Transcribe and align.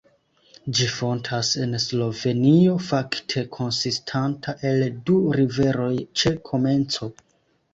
Ĝi 0.77 0.85
fontas 0.93 1.51
en 1.65 1.75
Slovenio, 1.83 2.73
fakte 2.87 3.43
konsistanta 3.59 4.57
el 4.71 4.83
du 5.11 5.19
riveroj 5.41 5.93
ĉe 6.23 6.33
komenco. 6.49 7.13